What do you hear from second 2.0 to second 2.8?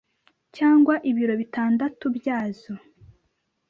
byazo